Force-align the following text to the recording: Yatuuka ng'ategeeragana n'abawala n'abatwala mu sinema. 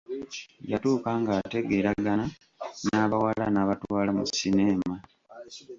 Yatuuka 0.71 1.09
ng'ategeeragana 1.21 2.25
n'abawala 2.87 3.45
n'abatwala 3.51 4.09
mu 4.17 4.25
sinema. 4.37 4.95